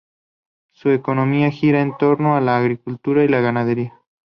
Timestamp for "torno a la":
1.95-2.57